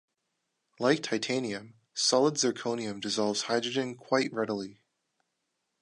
[0.79, 4.79] Like titanium, solid zirconium dissolves hydrogen quite readily.